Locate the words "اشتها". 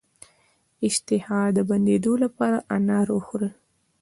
0.87-1.41